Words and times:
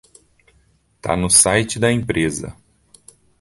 Tá 0.99 1.15
no 1.15 1.29
site 1.29 1.77
da 1.77 1.91
empresa 1.91 2.57